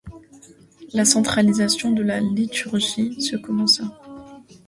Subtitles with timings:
[0.95, 3.83] La centralisation de la liturgie se commença.